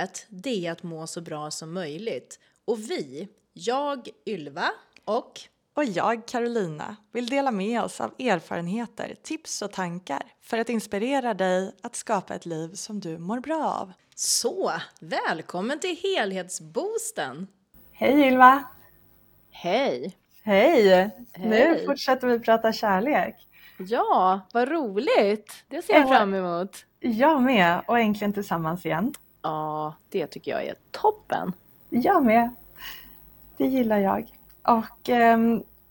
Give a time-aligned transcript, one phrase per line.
[0.00, 2.38] Livet, det är att må så bra som möjligt.
[2.64, 4.70] Och vi, jag Ylva
[5.04, 5.40] och
[5.74, 11.34] och jag, Carolina, vill dela med oss av erfarenheter, tips och tankar för att inspirera
[11.34, 13.92] dig att skapa ett liv som du mår bra av.
[14.14, 17.46] Så, välkommen till Helhetsboosten!
[17.92, 18.64] Hej Ylva!
[19.50, 20.16] Hej!
[20.42, 20.88] Hej!
[20.88, 21.48] Hej.
[21.48, 23.36] Nu fortsätter vi prata kärlek.
[23.78, 25.64] Ja, vad roligt!
[25.68, 26.84] Det ser jag fram emot.
[27.00, 29.14] Jag med, och äntligen tillsammans igen.
[29.42, 31.52] Ja, det tycker jag är toppen.
[31.88, 32.50] Jag med.
[33.56, 34.32] Det gillar jag.
[34.62, 35.38] Och eh,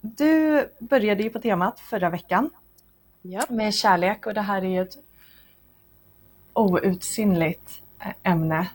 [0.00, 2.50] du började ju på temat förra veckan
[3.22, 3.50] yep.
[3.50, 4.96] med kärlek och det här är ju ett
[6.52, 7.82] outsinligt
[8.22, 8.68] ämne.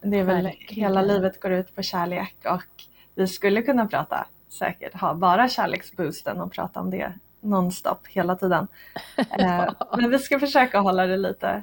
[0.00, 0.82] Det är väl Verkligen.
[0.82, 6.40] hela livet går ut på kärlek och vi skulle kunna prata säkert ha bara kärleksboosten
[6.40, 8.68] och prata om det nonstop hela tiden.
[9.38, 11.62] Eh, men vi ska försöka hålla det lite,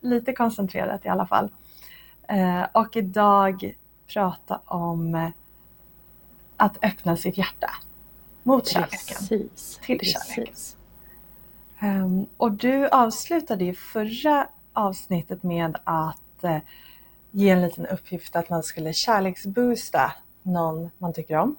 [0.00, 1.48] lite koncentrerat i alla fall.
[2.28, 3.74] Eh, och idag
[4.06, 5.32] prata om
[6.56, 7.70] att öppna sitt hjärta
[8.42, 9.16] mot kärleken.
[9.18, 10.54] Precis, till kärleken.
[11.82, 16.58] Um, och du avslutade ju förra avsnittet med att uh,
[17.30, 20.12] ge en liten uppgift att man skulle kärleksboosta
[20.42, 21.56] någon man tycker om.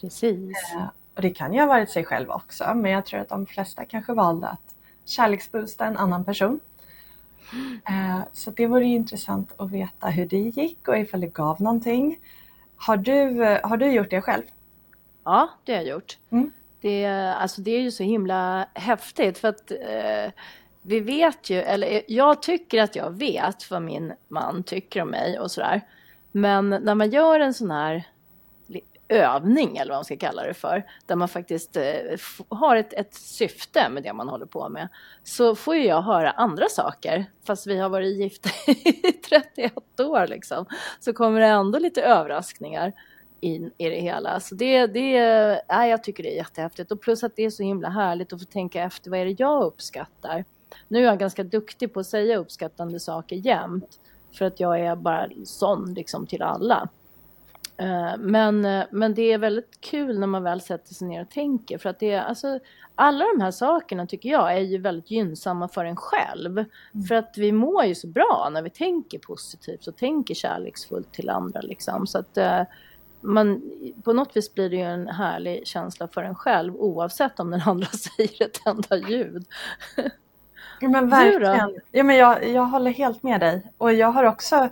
[0.00, 0.56] Precis.
[0.76, 3.46] Uh, och det kan ju ha varit sig själv också, men jag tror att de
[3.46, 6.60] flesta kanske valde att kärleksboosta en annan person.
[7.90, 12.18] Uh, så det vore intressant att veta hur det gick och ifall det gav någonting.
[12.76, 14.42] Har du, har du gjort det själv?
[15.24, 16.18] Ja, det har jag gjort.
[16.30, 16.52] Mm.
[16.80, 17.06] Det,
[17.38, 20.32] alltså det är ju så himla häftigt för att eh,
[20.82, 25.38] vi vet ju, eller jag tycker att jag vet vad min man tycker om mig
[25.38, 25.80] och sådär.
[26.32, 28.04] Men när man gör en sån här
[29.08, 31.82] övning eller vad man ska kalla det för, där man faktiskt eh,
[32.48, 34.88] har ett, ett syfte med det man håller på med,
[35.24, 40.26] så får ju jag höra andra saker, fast vi har varit gifta i 31 år
[40.26, 40.66] liksom,
[41.00, 42.92] så kommer det ändå lite överraskningar
[43.40, 44.40] in i det hela.
[44.40, 45.10] Så det, det,
[45.68, 48.40] ja, jag tycker det är jättehäftigt och plus att det är så himla härligt att
[48.40, 50.44] få tänka efter vad är det jag uppskattar.
[50.88, 54.00] Nu är jag ganska duktig på att säga uppskattande saker jämt
[54.32, 56.88] för att jag är bara sån liksom till alla.
[57.76, 61.30] Eh, men, eh, men det är väldigt kul när man väl sätter sig ner och
[61.30, 62.58] tänker för att det är alltså
[62.94, 66.58] alla de här sakerna tycker jag är ju väldigt gynnsamma för en själv.
[66.58, 67.06] Mm.
[67.08, 71.30] För att vi mår ju så bra när vi tänker positivt och tänker kärleksfullt till
[71.30, 72.06] andra liksom.
[72.06, 72.62] Så att eh,
[73.20, 73.62] man,
[74.04, 77.60] på något vis blir det ju en härlig känsla för en själv oavsett om den
[77.66, 79.44] andra säger ett enda ljud.
[80.80, 81.80] Ja men verkligen.
[81.90, 84.68] Ja, men jag, jag håller helt med dig och jag har också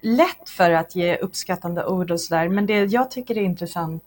[0.00, 2.48] lätt för att ge uppskattande ord och sådär.
[2.48, 4.04] Men det jag tycker är intressant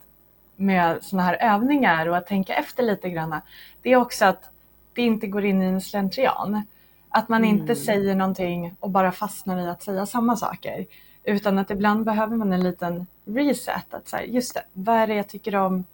[0.56, 3.42] med sådana här övningar och att tänka efter lite grann.
[3.82, 4.50] Det är också att
[4.94, 6.62] det inte går in i en slentrian.
[7.10, 7.60] Att man mm.
[7.60, 10.86] inte säger någonting och bara fastnar i att säga samma saker.
[11.24, 13.94] Utan att ibland behöver man en liten reset.
[13.94, 15.86] Att säga, just det, vad är det jag tycker om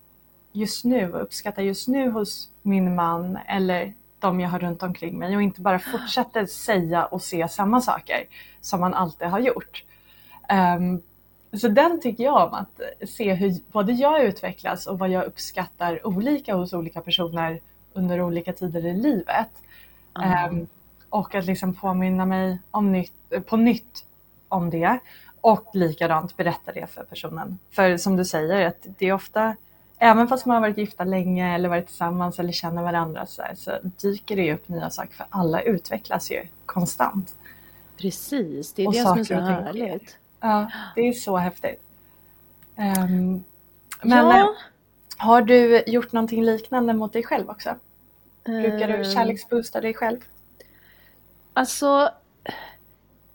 [0.52, 5.20] just nu och uppskattar just nu hos min man eller de jag har runt omkring
[5.20, 8.24] mig och inte bara fortsätter säga och se samma saker
[8.62, 9.84] som man alltid har gjort.
[10.52, 11.02] Um,
[11.60, 16.08] så den tycker jag om att se hur både jag utvecklas och vad jag uppskattar
[16.08, 17.60] olika hos olika personer
[17.94, 19.50] under olika tider i livet.
[20.16, 20.56] Mm.
[20.56, 20.68] Um,
[21.10, 23.14] och att liksom påminna mig om nytt,
[23.46, 24.06] på nytt
[24.48, 25.00] om det
[25.42, 27.60] och likadant berätta det för personen.
[27.72, 29.56] För som du säger, att det är ofta,
[29.98, 33.56] även fast man har varit gifta länge eller varit tillsammans eller känner varandra så, här,
[33.56, 37.36] så dyker det upp nya saker för alla utvecklas ju konstant.
[37.98, 40.19] Precis, det är och det som är så härligt.
[40.40, 41.82] Ja, det är så häftigt.
[42.78, 43.44] Um,
[44.02, 44.56] men ja.
[45.18, 47.76] Har du gjort någonting liknande mot dig själv också?
[48.44, 49.04] Brukar du ehm.
[49.04, 50.20] kärleksboosta dig själv?
[51.54, 52.10] Alltså,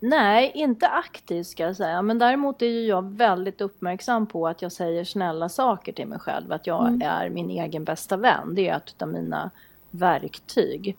[0.00, 2.02] nej, inte aktivt ska jag säga.
[2.02, 6.18] Men däremot är ju jag väldigt uppmärksam på att jag säger snälla saker till mig
[6.18, 6.52] själv.
[6.52, 7.02] Att jag mm.
[7.04, 8.54] är min egen bästa vän.
[8.54, 9.50] Det är ett av mina
[9.90, 10.96] verktyg.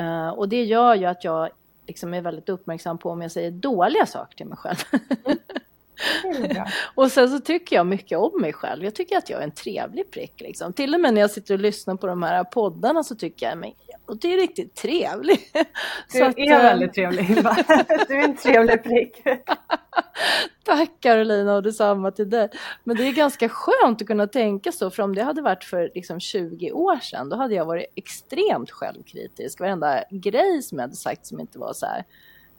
[0.00, 1.50] Uh, och det gör ju att jag
[1.86, 4.78] liksom är väldigt uppmärksam på om jag säger dåliga saker till mig själv.
[6.94, 8.84] och sen så tycker jag mycket om mig själv.
[8.84, 10.40] Jag tycker att jag är en trevlig prick.
[10.40, 10.72] Liksom.
[10.72, 13.58] Till och med när jag sitter och lyssnar på de här poddarna så tycker jag
[13.58, 13.76] mig
[14.06, 15.40] och det är riktigt trevlig.
[16.12, 17.56] Du så är att, eh, väldigt trevlig Ylva.
[18.08, 19.22] Du är en trevlig prick.
[20.64, 22.48] Tack Carolina och detsamma till dig.
[22.84, 25.90] Men det är ganska skönt att kunna tänka så, för om det hade varit för
[25.94, 29.60] liksom 20 år sedan, då hade jag varit extremt självkritisk.
[29.60, 32.04] Varenda grej som jag hade sagt som inte var så här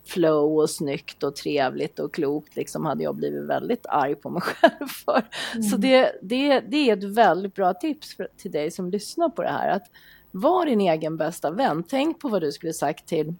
[0.06, 4.42] flow och snyggt och trevligt och klokt liksom hade jag blivit väldigt arg på mig
[4.42, 5.26] själv för.
[5.54, 5.64] Mm.
[5.64, 9.42] Så det, det, det är ett väldigt bra tips för, till dig som lyssnar på
[9.42, 9.70] det här.
[9.70, 9.88] Att
[10.36, 11.84] var din egen bästa vän.
[11.84, 13.34] Tänk på vad du skulle sagt till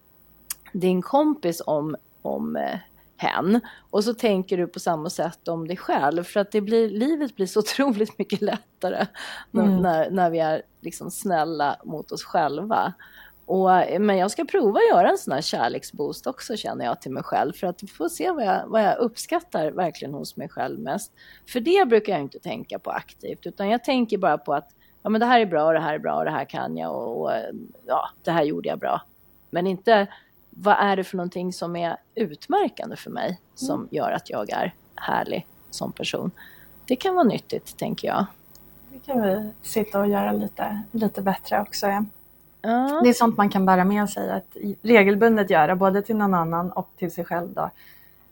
[0.74, 2.80] din kompis om om eh,
[3.18, 3.62] hen.
[3.90, 7.36] Och så tänker du på samma sätt om dig själv för att det blir, livet
[7.36, 9.06] blir så otroligt mycket lättare
[9.54, 9.82] mm.
[9.82, 12.94] när, när vi är liksom snälla mot oss själva.
[13.46, 13.70] Och,
[14.00, 17.24] men jag ska prova att göra en sån här kärleksboost också känner jag till mig
[17.24, 21.12] själv för att få se vad jag, vad jag uppskattar verkligen hos mig själv mest.
[21.48, 24.70] För det brukar jag inte tänka på aktivt utan jag tänker bara på att
[25.06, 26.78] ja, men det här är bra och det här är bra och det här kan
[26.78, 27.32] jag och, och
[27.86, 29.02] ja, det här gjorde jag bra.
[29.50, 30.08] Men inte
[30.50, 33.88] vad är det för någonting som är utmärkande för mig som mm.
[33.92, 36.32] gör att jag är härlig som person.
[36.86, 38.26] Det kan vara nyttigt tänker jag.
[38.92, 41.88] Det kan vi sitta och göra lite, lite bättre också.
[41.88, 43.02] Ja.
[43.04, 46.72] Det är sånt man kan bära med sig att regelbundet göra både till någon annan
[46.72, 47.54] och till sig själv.
[47.54, 47.70] Då.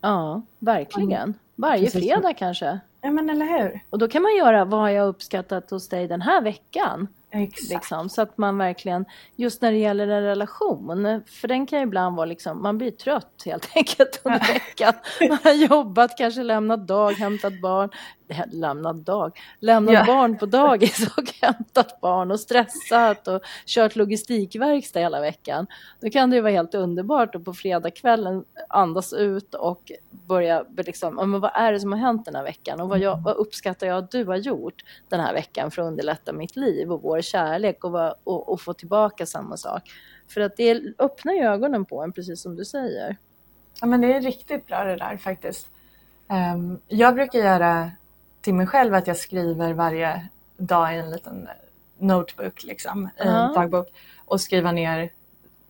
[0.00, 1.34] Ja, verkligen.
[1.54, 2.00] Varje Precis.
[2.00, 2.80] fredag kanske.
[3.04, 3.80] Ja men eller hur.
[3.90, 7.08] Och då kan man göra vad har jag uppskattat hos dig den här veckan?
[7.34, 7.70] Exakt.
[7.70, 9.04] Liksom, så att man verkligen,
[9.36, 12.90] just när det gäller en relation, för den kan ju ibland vara liksom, man blir
[12.90, 14.92] trött helt enkelt under veckan.
[15.28, 17.90] Man har jobbat, kanske lämnat dag, hämtat barn,
[18.52, 20.04] lämnat dag, lämnat ja.
[20.06, 25.66] barn på dagis och hämtat barn och stressat och kört logistikverkstad hela veckan.
[26.00, 31.14] Då kan det ju vara helt underbart att på fredagskvällen andas ut och börja liksom,
[31.14, 33.86] men vad är det som har hänt den här veckan och vad, jag, vad uppskattar
[33.86, 37.20] jag att du har gjort den här veckan för att underlätta mitt liv och vår
[37.24, 39.82] kärlek och, vad, och, och få tillbaka samma sak.
[40.28, 43.16] För att det öppnar ju ögonen på en, precis som du säger.
[43.80, 45.66] Ja, men det är riktigt bra det där faktiskt.
[46.28, 47.90] Um, jag brukar göra
[48.40, 51.48] till mig själv att jag skriver varje dag i en liten
[51.98, 53.54] notebook, liksom, uh -huh.
[53.54, 53.86] dagbok
[54.24, 55.10] och skriva ner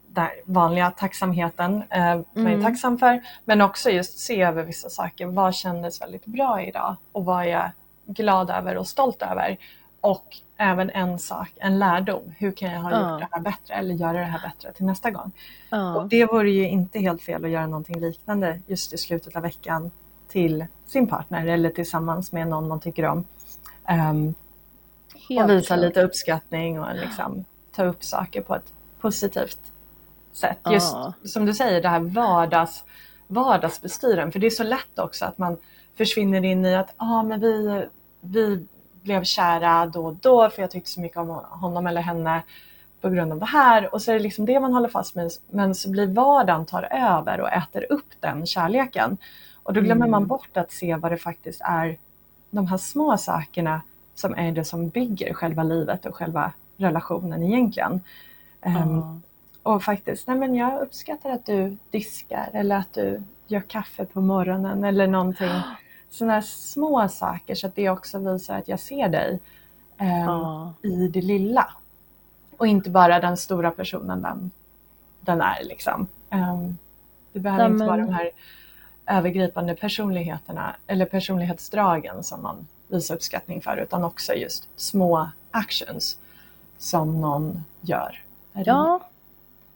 [0.06, 2.24] den vanliga tacksamheten, eh, mm.
[2.32, 5.26] vad jag är tacksam för, men också just se över vissa saker.
[5.26, 7.70] Vad kändes väldigt bra idag och vad är jag
[8.06, 9.58] glad över och stolt över?
[10.04, 12.34] Och även en sak, en lärdom.
[12.38, 15.10] Hur kan jag ha gjort det här bättre eller göra det här bättre till nästa
[15.10, 15.32] gång?
[15.96, 19.42] Och det vore ju inte helt fel att göra någonting liknande just i slutet av
[19.42, 19.90] veckan
[20.28, 23.24] till sin partner eller tillsammans med någon man tycker om.
[23.90, 24.34] Um,
[25.42, 29.58] och visa lite uppskattning och liksom ta upp saker på ett positivt
[30.32, 30.58] sätt.
[30.70, 32.84] Just som du säger, det här vardags,
[33.26, 34.32] vardagsbestyren.
[34.32, 35.56] För det är så lätt också att man
[35.96, 37.84] försvinner in i att ah, men vi,
[38.20, 38.66] vi
[39.04, 42.42] blev kära då och då för jag tyckte så mycket om honom eller henne
[43.00, 45.30] på grund av det här och så är det liksom det man håller fast med
[45.50, 49.16] men så blir vardagen tar över och äter upp den kärleken.
[49.62, 50.10] Och då glömmer mm.
[50.10, 51.96] man bort att se vad det faktiskt är,
[52.50, 53.80] de här små sakerna
[54.14, 58.00] som är det som bygger själva livet och själva relationen egentligen.
[58.60, 58.82] Mm.
[58.82, 59.22] Um,
[59.62, 64.20] och faktiskt, nej men jag uppskattar att du diskar eller att du gör kaffe på
[64.20, 65.50] morgonen eller någonting.
[66.14, 69.40] Sådana små saker så att det också visar att jag ser dig
[70.00, 70.72] um, mm.
[70.82, 71.72] i det lilla.
[72.56, 74.50] Och inte bara den stora personen den,
[75.20, 76.06] den är liksom.
[76.30, 76.78] Um,
[77.32, 78.30] det behöver ja, inte vara de här
[79.06, 86.18] övergripande personligheterna eller personlighetsdragen som man visar uppskattning för utan också just små actions
[86.78, 88.22] som någon gör.
[88.52, 89.00] Ja.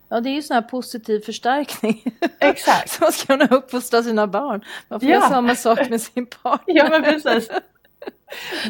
[0.08, 2.02] Ja, det är ju sån här positiv förstärkning.
[2.40, 2.90] Exakt.
[2.90, 4.64] Så man ska kunna uppfostra sina barn.
[4.88, 5.14] Man får ja.
[5.14, 6.76] göra samma sak med sin partner.
[6.76, 7.50] Ja, men precis.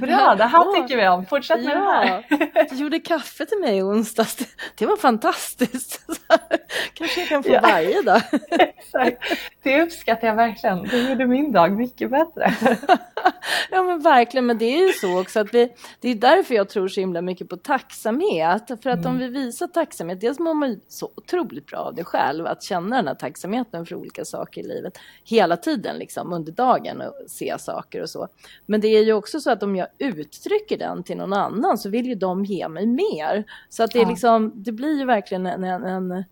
[0.00, 1.26] Bra, det här tycker vi om.
[1.26, 2.68] Fortsätt med ja, det här.
[2.70, 4.36] Du gjorde kaffe till mig i onsdags.
[4.74, 6.00] Det var fantastiskt.
[6.94, 7.60] Kanske jag kan få ja.
[7.60, 8.22] varje dag.
[8.50, 9.22] Exakt.
[9.62, 10.82] Det uppskattar jag verkligen.
[10.82, 12.54] Det gjorde min dag mycket bättre.
[13.70, 16.68] ja men verkligen, men det är ju så också att vi, det är därför jag
[16.68, 18.66] tror så himla mycket på tacksamhet.
[18.82, 19.10] För att mm.
[19.12, 22.96] om vi visar tacksamhet, dels mår man så otroligt bra av det själv, att känna
[22.96, 27.58] den här tacksamheten för olika saker i livet hela tiden liksom under dagen och se
[27.58, 28.28] saker och så.
[28.66, 31.88] Men det är ju också så att om jag uttrycker den till någon annan så
[31.88, 33.44] vill ju de ge mig mer.
[33.68, 36.24] Så att det, är liksom, det blir ju verkligen en, en, en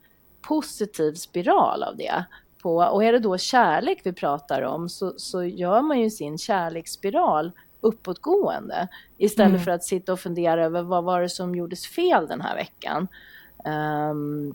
[0.48, 2.24] positiv spiral av det.
[2.62, 6.38] På, och är det då kärlek vi pratar om så, så gör man ju sin
[6.38, 8.88] kärleksspiral uppåtgående
[9.18, 9.64] istället mm.
[9.64, 13.08] för att sitta och fundera över vad var det som gjordes fel den här veckan.
[14.10, 14.54] Um,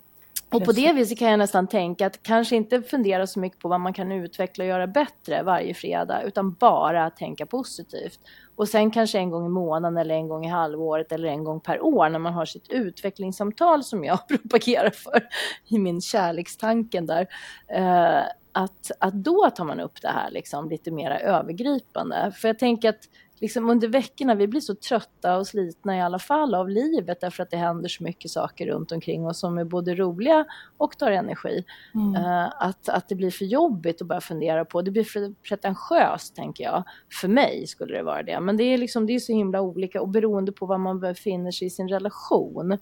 [0.51, 3.67] och på det viset kan jag nästan tänka att kanske inte fundera så mycket på
[3.67, 8.19] vad man kan utveckla och göra bättre varje fredag, utan bara tänka positivt.
[8.61, 11.59] Och sen kanske en gång i månaden eller en gång i halvåret eller en gång
[11.59, 15.27] per år när man har sitt utvecklingssamtal som jag propagerar för
[15.67, 17.27] i min kärlekstanken där.
[17.67, 22.31] Eh, att, att då tar man upp det här liksom lite mer övergripande.
[22.35, 23.09] För jag tänker att
[23.41, 27.43] liksom under veckorna, vi blir så trötta och slitna i alla fall av livet därför
[27.43, 30.45] att det händer så mycket saker runt omkring oss som är både roliga
[30.77, 31.63] och tar energi.
[31.95, 32.15] Mm.
[32.15, 36.35] Uh, att, att det blir för jobbigt att bara fundera på, det blir för pretentiöst
[36.35, 36.83] tänker jag.
[37.21, 38.39] För mig skulle det vara det.
[38.39, 41.51] Men det är, liksom, det är så himla olika och beroende på var man befinner
[41.51, 42.77] sig i sin relation.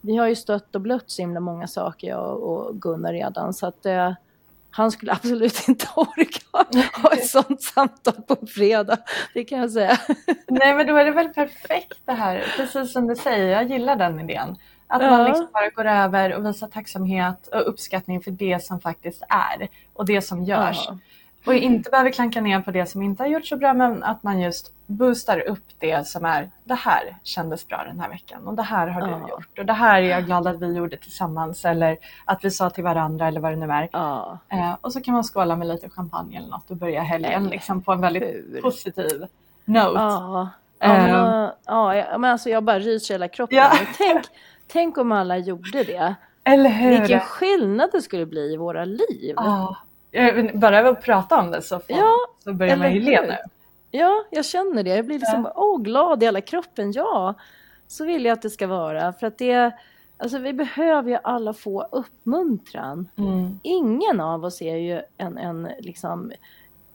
[0.00, 3.66] Vi har ju stött och blött så himla många saker jag och Gunnar redan så
[3.66, 4.12] att uh,
[4.70, 6.40] han skulle absolut inte orka
[7.02, 8.98] ha ett sånt samtal på fredag.
[9.34, 9.98] Det kan jag säga.
[10.48, 13.96] Nej men då är det väl perfekt det här, precis som du säger, jag gillar
[13.96, 14.56] den idén.
[14.86, 15.10] Att ja.
[15.10, 19.68] man liksom bara går över och visar tacksamhet och uppskattning för det som faktiskt är
[19.92, 20.84] och det som görs.
[20.86, 20.98] Ja.
[21.44, 24.22] Och inte behöver klanka ner på det som inte har gjort så bra men att
[24.22, 28.54] man just boostar upp det som är det här kändes bra den här veckan och
[28.54, 29.28] det här har du ja.
[29.28, 32.70] gjort och det här är jag glad att vi gjorde tillsammans eller att vi sa
[32.70, 33.88] till varandra eller vad det nu är.
[33.92, 34.38] Ja.
[34.48, 37.82] Eh, och så kan man skåla med lite champagne eller något och börja helgen liksom
[37.82, 38.60] på en väldigt hur?
[38.62, 39.26] positiv
[39.64, 40.00] note.
[40.00, 40.48] Ja.
[40.80, 43.58] Ja, men, uh, ja, men alltså jag bara ryser hela kroppen.
[43.58, 43.72] Ja.
[43.98, 44.24] Tänk,
[44.66, 46.14] tänk om alla gjorde det.
[46.44, 46.98] Eller hur?
[46.98, 49.34] Vilken skillnad det skulle bli i våra liv.
[49.36, 49.76] Ja.
[50.54, 52.14] Bara att prata om det så, får, ja,
[52.44, 53.36] så börjar man ju le nu.
[53.90, 54.90] Ja, jag känner det.
[54.90, 55.52] Jag blir liksom ja.
[55.56, 56.92] åh, glad i hela kroppen.
[56.92, 57.34] Ja,
[57.86, 59.12] så vill jag att det ska vara.
[59.12, 59.72] För att det,
[60.16, 63.08] alltså vi behöver ju alla få uppmuntran.
[63.16, 63.60] Mm.
[63.62, 66.32] Ingen av oss är ju en, en liksom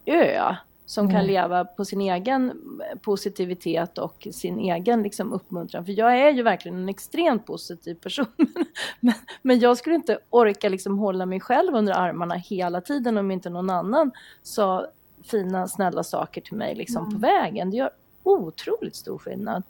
[0.06, 1.16] ö som mm.
[1.16, 2.62] kan leva på sin egen
[3.02, 5.86] positivitet och sin egen liksom, uppmuntran.
[5.86, 8.26] För jag är ju verkligen en extremt positiv person.
[9.00, 13.32] men, men jag skulle inte orka liksom, hålla mig själv under armarna hela tiden om
[13.32, 14.12] inte någon annan
[14.44, 14.88] sa
[15.24, 17.14] fina, snälla saker till mig liksom, mm.
[17.14, 17.72] på vägen.
[17.72, 17.90] Det gör
[18.24, 19.64] otroligt stor skillnad.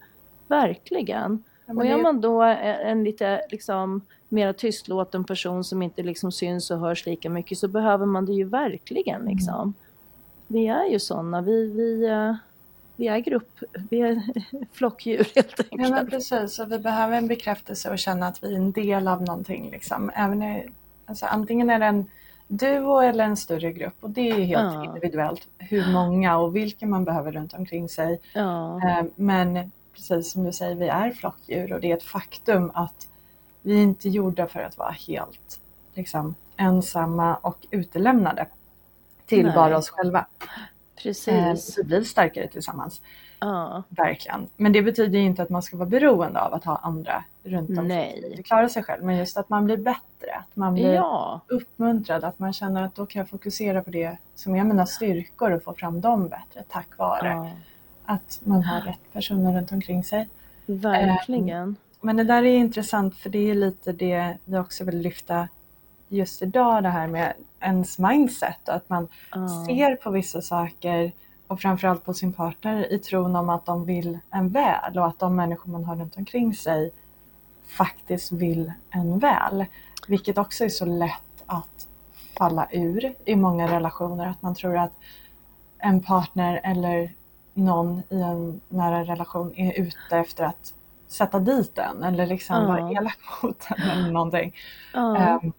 [0.48, 1.44] Verkligen.
[1.66, 6.72] Ja, och är man då en lite liksom, mer tystlåten person som inte liksom syns
[6.72, 9.22] och hörs lika mycket så behöver man det ju verkligen.
[9.22, 9.34] Mm.
[9.34, 9.62] Liksom.
[9.62, 9.74] Mm
[10.54, 11.42] vi är ju sådana.
[11.42, 12.36] Vi, vi, eh,
[12.96, 14.22] vi är grupp, vi är
[14.74, 15.82] flockdjur helt enkelt.
[15.82, 19.08] Ja men precis, och vi behöver en bekräftelse och känna att vi är en del
[19.08, 19.72] av någonting.
[19.72, 20.12] Liksom.
[20.16, 20.62] Även
[21.06, 22.06] alltså, antingen är det en
[22.58, 24.86] duo eller en större grupp och det är helt ja.
[24.86, 28.20] individuellt hur många och vilka man behöver runt omkring sig.
[28.34, 28.78] Ja.
[28.90, 33.08] Eh, men precis som du säger, vi är flockdjur och det är ett faktum att
[33.62, 35.60] vi är inte gjorda för att vara helt
[35.94, 38.48] liksom, ensamma och utelämnade
[39.26, 39.56] till Nej.
[39.56, 40.26] bara oss själva.
[41.04, 41.78] Precis.
[41.78, 43.02] Eh, vi blir starkare tillsammans.
[43.44, 43.84] Ja.
[43.90, 44.48] Verkligen.
[44.58, 47.90] Men det betyder inte att man ska vara beroende av att ha andra runt omkring
[47.90, 48.44] sig.
[48.44, 49.04] klara sig själv.
[49.04, 51.42] Men just att man blir bättre, att man blir ja.
[51.48, 55.52] uppmuntrad, att man känner att då kan jag fokusera på det som är mina styrkor
[55.52, 57.50] och få fram dem bättre tack vare ja.
[58.06, 60.30] att man har rätt personer runt omkring sig.
[60.66, 61.70] Verkligen.
[61.70, 65.48] Eh, men det där är intressant för det är lite det vi också vill lyfta
[66.08, 69.66] just idag det här med ens mindset och att man oh.
[69.66, 71.12] ser på vissa saker
[71.54, 75.20] och framförallt på sin partner i tron om att de vill en väl och att
[75.20, 76.92] de människor man har runt omkring sig
[77.78, 79.66] faktiskt vill en väl.
[80.08, 81.88] Vilket också är så lätt att
[82.38, 84.28] falla ur i många relationer.
[84.28, 84.94] Att man tror att
[85.78, 87.14] en partner eller
[87.54, 90.74] någon i en nära relation är ute efter att
[91.08, 92.68] sätta dit en eller liksom uh.
[92.68, 94.56] vara elak mot en eller någonting.
[94.96, 95.36] Uh.
[95.44, 95.54] Um,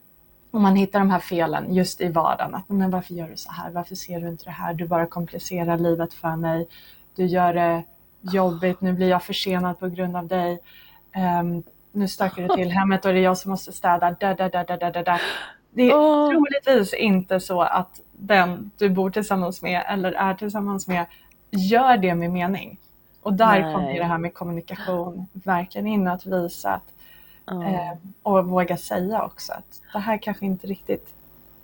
[0.55, 2.55] och man hittar de här felen just i vardagen.
[2.55, 3.71] Att, men varför gör du så här?
[3.71, 4.73] Varför ser du inte det här?
[4.73, 6.67] Du bara komplicerar livet för mig.
[7.15, 7.83] Du gör det
[8.21, 8.81] jobbigt.
[8.81, 10.59] Nu blir jag försenad på grund av dig.
[11.39, 14.15] Um, nu stökar det till hemmet och det är jag som måste städa.
[14.19, 15.19] Da, da, da, da, da, da.
[15.71, 16.29] Det är oh.
[16.29, 21.05] troligtvis inte så att den du bor tillsammans med eller är tillsammans med
[21.51, 22.79] gör det med mening.
[23.21, 23.73] Och där Nej.
[23.73, 26.94] kommer det här med kommunikation verkligen in att visa att
[27.51, 31.13] Eh, och våga säga också att det här kanske inte riktigt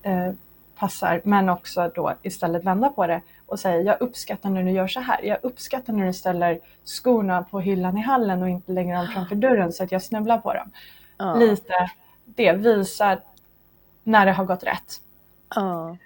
[0.02, 0.32] eh,
[0.76, 4.88] passar men också då istället vända på det och säga jag uppskattar när du gör
[4.88, 5.24] så här.
[5.24, 9.36] Jag uppskattar när du ställer skorna på hyllan i hallen och inte lägger dem framför
[9.36, 10.72] dörren så att jag snubblar på dem.
[11.18, 11.36] Ja.
[11.36, 11.92] Lite
[12.26, 13.20] det visar
[14.04, 15.02] när det har gått rätt.
[15.56, 15.98] Ja.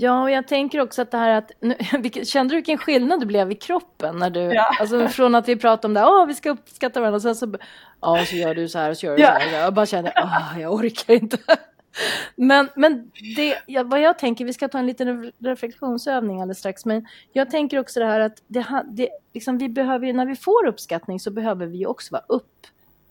[0.00, 1.76] Ja, och jag tänker också att det här att, nu,
[2.24, 4.76] kände du vilken skillnad det blev i kroppen när du, ja.
[4.80, 7.54] alltså från att vi pratade om det, åh vi ska uppskatta varandra, och sen så,
[8.00, 9.34] ja så gör du så här och så gör du ja.
[9.34, 11.38] så här, jag bara kände, åh jag orkar inte.
[12.36, 17.06] Men, men det, vad jag tänker, vi ska ta en liten reflektionsövning alldeles strax, men
[17.32, 21.20] jag tänker också det här att det, det, liksom, vi behöver, när vi får uppskattning
[21.20, 22.66] så behöver vi också vara upp,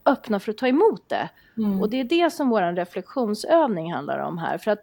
[0.06, 1.30] öppna för att ta emot det.
[1.58, 1.82] Mm.
[1.82, 4.58] Och det är det som vår reflektionsövning handlar om här.
[4.58, 4.82] För att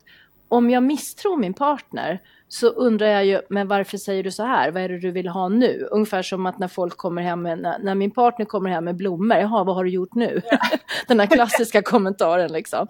[0.48, 4.70] om jag misstror min partner så undrar jag ju, men varför säger du så här?
[4.70, 5.88] Vad är det du vill ha nu?
[5.90, 8.96] Ungefär som att när folk kommer hem med, när, när min partner kommer hem med
[8.96, 10.42] blommor, jaha, vad har du gjort nu?
[10.50, 10.58] Ja.
[11.08, 12.86] Den här klassiska kommentaren liksom.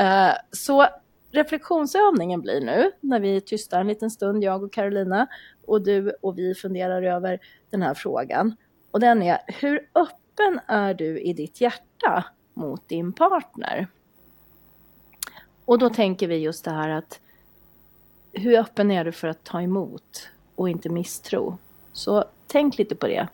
[0.00, 0.86] Uh, så
[1.32, 5.26] reflektionsövningen blir nu, när vi är tysta en liten stund, jag och Carolina,
[5.66, 7.38] och du och vi funderar över
[7.70, 8.56] den här frågan.
[8.90, 12.24] Och den är, hur öppen är du i ditt hjärta
[12.54, 13.86] mot din partner?
[15.68, 17.20] Och då tänker vi just det här att
[18.32, 21.58] hur öppen är du för att ta emot och inte misstro?
[21.92, 23.28] Så tänk lite på det.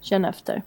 [0.00, 0.62] Känn efter.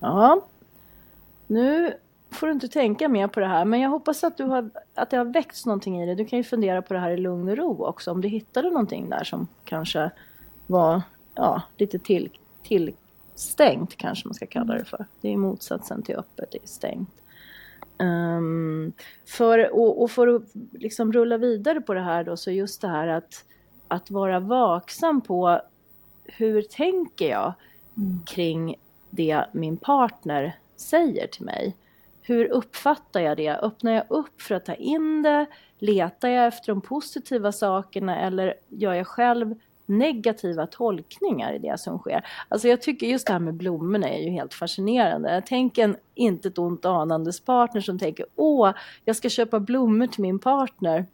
[0.00, 0.42] Ja,
[1.52, 1.94] nu
[2.30, 5.10] får du inte tänka mer på det här, men jag hoppas att, du har, att
[5.10, 6.14] det har väckts någonting i dig.
[6.14, 8.70] Du kan ju fundera på det här i lugn och ro också, om du hittade
[8.70, 10.10] någonting där som kanske
[10.66, 11.02] var
[11.34, 12.30] ja, lite till,
[12.62, 15.06] tillstängt, kanske man ska kalla det för.
[15.20, 17.22] Det är motsatsen till öppet, det är stängt.
[17.98, 18.92] Um,
[19.26, 20.42] för, och, och, för att
[20.72, 23.44] liksom rulla vidare på det här då, så just det här att,
[23.88, 25.60] att vara vaksam på
[26.24, 27.52] hur tänker jag
[27.96, 28.22] mm.
[28.26, 28.76] kring
[29.10, 31.76] det min partner säger till mig?
[32.22, 33.56] Hur uppfattar jag det?
[33.56, 35.46] Öppnar jag upp för att ta in det?
[35.78, 39.54] Letar jag efter de positiva sakerna eller gör jag själv
[39.86, 42.26] negativa tolkningar i det som sker.
[42.48, 45.42] Alltså jag tycker just det här med blommorna är ju helt fascinerande.
[45.46, 48.72] Tänk en inte ett ont anandes partner som tänker åh,
[49.04, 51.06] jag ska köpa blommor till min partner.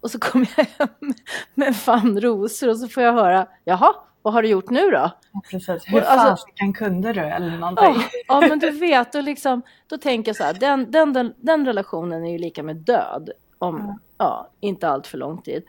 [0.00, 1.14] Och så kommer jag hem
[1.54, 4.90] med en famn rosor och så får jag höra, jaha, vad har du gjort nu
[4.90, 5.10] då?
[5.50, 8.02] precis, hur alltså, fasiken kunde du eller någonting?
[8.28, 11.34] Ja, ja, men du vet, och liksom, då tänker jag så här, den, den, den,
[11.36, 14.24] den relationen är ju lika med död om ja.
[14.24, 15.62] ja inte allt för lång tid.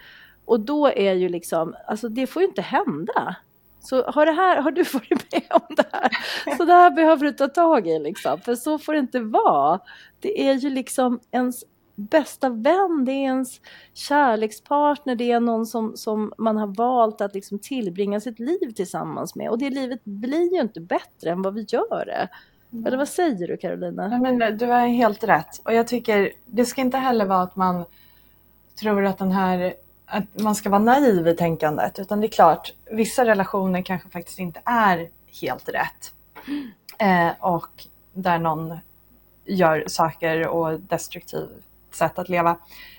[0.45, 3.35] Och då är ju liksom, alltså det får ju inte hända.
[3.79, 6.09] Så har, det här, har du varit med om det här?
[6.57, 9.79] Så det här behöver du ta tag i liksom, för så får det inte vara.
[10.19, 11.63] Det är ju liksom ens
[11.95, 13.61] bästa vän, det är ens
[13.93, 19.35] kärlekspartner, det är någon som, som man har valt att liksom tillbringa sitt liv tillsammans
[19.35, 19.49] med.
[19.49, 22.29] Och det livet blir ju inte bättre än vad vi gör det.
[22.71, 22.85] Mm.
[22.85, 24.09] Eller vad säger du Carolina?
[24.11, 25.61] Ja, men du har helt rätt.
[25.63, 27.85] Och jag tycker, det ska inte heller vara att man
[28.79, 29.73] tror att den här
[30.05, 34.39] att man ska vara naiv i tänkandet utan det är klart, vissa relationer kanske faktiskt
[34.39, 35.09] inte är
[35.41, 36.13] helt rätt.
[36.99, 38.77] Eh, och där någon
[39.45, 42.57] gör saker och destruktivt sätt att leva.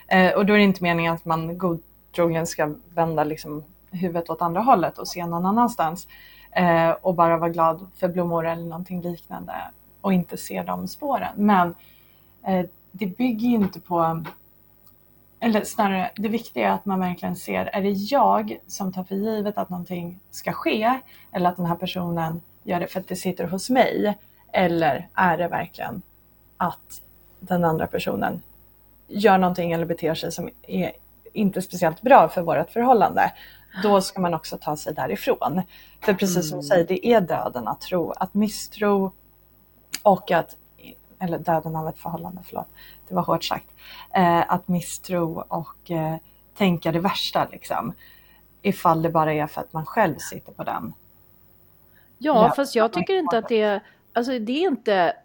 [0.08, 4.42] Eh, och då är det inte meningen att man godtrogen ska vända liksom huvudet åt
[4.42, 6.08] andra hållet och se någon annanstans
[6.50, 9.54] eh, och bara vara glad för blommor eller någonting liknande
[10.00, 11.32] och inte se de spåren.
[11.36, 11.74] Men
[12.46, 14.24] eh, det bygger ju inte på
[15.40, 19.14] eller snarare det viktiga är att man verkligen ser, är det jag som tar för
[19.14, 21.00] givet att någonting ska ske
[21.32, 24.18] eller att den här personen gör det för att det sitter hos mig?
[24.52, 26.02] Eller är det verkligen
[26.56, 27.02] att
[27.40, 28.42] den andra personen
[29.12, 30.92] gör någonting eller beter sig som är
[31.32, 33.32] inte speciellt bra för vårt förhållande?
[33.82, 35.62] Då ska man också ta sig därifrån.
[36.00, 36.68] För precis som du mm.
[36.68, 39.12] säger, det är döden att tro, att misstro
[40.02, 40.56] och att
[41.18, 42.68] eller döden av ett förhållande, förlåt,
[43.08, 43.66] det var hårt sagt,
[44.14, 46.16] eh, att misstro och eh,
[46.54, 47.94] tänka det värsta liksom.
[48.62, 50.94] Ifall det bara är för att man själv sitter på den.
[52.18, 55.16] Ja, ja fast jag tycker inte att det är, alltså det är inte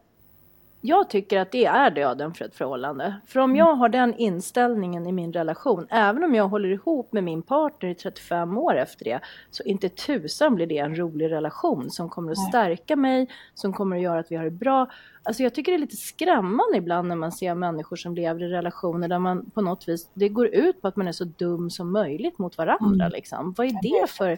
[0.82, 3.16] jag tycker att det är döden för ett förhållande.
[3.26, 3.58] För om mm.
[3.58, 7.90] jag har den inställningen i min relation, även om jag håller ihop med min partner
[7.90, 9.20] i 35 år efter det,
[9.52, 13.96] så inte tusan blir det en rolig relation som kommer att stärka mig, som kommer
[13.96, 14.90] att göra att vi har det bra.
[15.24, 18.48] Alltså jag tycker det är lite skrämmande ibland när man ser människor som lever i
[18.48, 21.70] relationer där man på något vis, det går ut på att man är så dum
[21.70, 23.12] som möjligt mot varandra mm.
[23.12, 23.54] liksom.
[23.58, 24.38] Vad är det för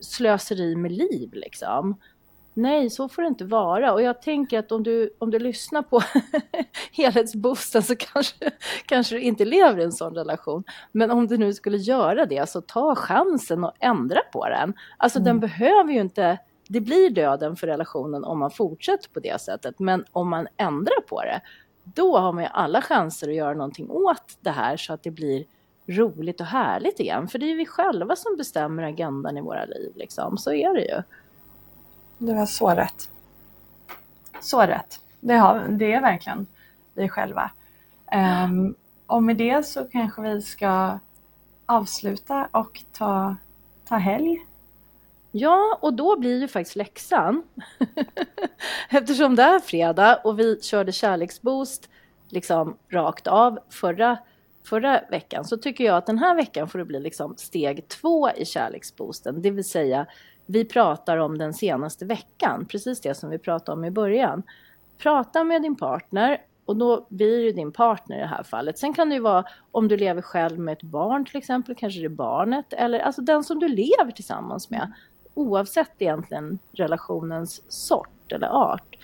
[0.00, 1.96] slöseri med liv liksom?
[2.58, 3.92] Nej, så får det inte vara.
[3.92, 6.02] Och jag tänker att om du, om du lyssnar på
[6.92, 8.50] helhetsboosten så kanske,
[8.86, 10.64] kanske du inte lever i en sån relation.
[10.92, 14.74] Men om du nu skulle göra det, så ta chansen och ändra på den.
[14.96, 15.24] Alltså mm.
[15.24, 16.38] den behöver ju inte,
[16.68, 19.78] det blir döden för relationen om man fortsätter på det sättet.
[19.78, 21.40] Men om man ändrar på det,
[21.84, 25.10] då har man ju alla chanser att göra någonting åt det här så att det
[25.10, 25.44] blir
[25.86, 27.28] roligt och härligt igen.
[27.28, 29.92] För det är ju vi själva som bestämmer agendan i våra liv.
[29.94, 30.38] Liksom.
[30.38, 31.02] Så är det ju.
[32.18, 33.10] Du har så rätt.
[34.40, 35.00] Så rätt.
[35.20, 36.46] Det, har, det är verkligen
[36.94, 37.50] vi själva.
[38.44, 38.74] Um,
[39.06, 40.98] och med det så kanske vi ska
[41.66, 43.36] avsluta och ta,
[43.88, 44.46] ta helg.
[45.30, 47.42] Ja, och då blir ju faktiskt läxan,
[48.90, 51.88] eftersom det är fredag och vi körde kärleksboost
[52.28, 54.18] liksom rakt av förra,
[54.64, 58.30] förra veckan, så tycker jag att den här veckan får det bli liksom steg två
[58.30, 60.06] i kärleksboosten, det vill säga
[60.46, 64.42] vi pratar om den senaste veckan, precis det som vi pratade om i början.
[64.98, 68.78] Prata med din partner och då blir det din partner i det här fallet.
[68.78, 72.00] Sen kan det ju vara om du lever själv med ett barn till exempel, kanske
[72.00, 74.92] det är barnet eller alltså den som du lever tillsammans med.
[75.34, 78.96] Oavsett egentligen relationens sort eller art.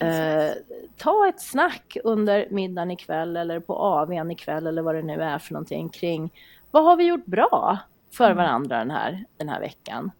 [0.00, 0.50] Eh,
[0.96, 5.38] ta ett snack under middagen ikväll eller på AWn ikväll eller vad det nu är
[5.38, 6.32] för någonting kring
[6.70, 7.78] vad har vi gjort bra
[8.12, 8.36] för mm.
[8.36, 10.10] varandra den här, den här veckan?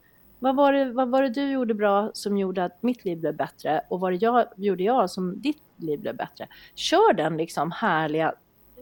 [0.42, 3.37] Vad var, det, vad var det du gjorde bra som gjorde att mitt liv blev
[3.37, 6.46] bättre och vad jag, gjorde jag som ditt liv blev bättre?
[6.74, 8.35] Kör den liksom härliga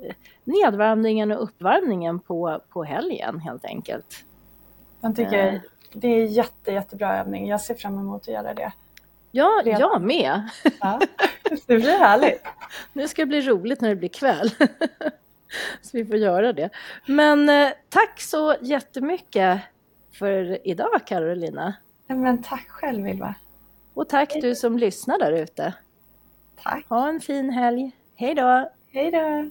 [0.02, 4.24] eh, nedvärmningen och uppvärmningen på, på helgen helt enkelt.
[5.00, 5.60] Jag tycker uh.
[5.92, 7.48] det är jätte, jättebra övning.
[7.48, 8.72] Jag ser fram emot att göra det.
[9.30, 9.80] Ja, Redan.
[9.80, 10.48] jag med.
[10.80, 11.00] Ja,
[11.66, 12.42] det blir härligt.
[12.92, 14.50] Nu ska det bli roligt när det blir kväll.
[15.82, 16.70] Så vi får göra det.
[17.06, 19.60] Men eh, tack så jättemycket
[20.18, 21.74] för idag Carolina.
[22.06, 23.34] Men tack själv Ylva.
[23.94, 25.74] Och tack du som lyssnar där ute.
[26.62, 26.86] Tack.
[26.88, 27.90] Ha en fin helg.
[28.14, 28.70] Hej då.
[28.92, 29.50] Hej då.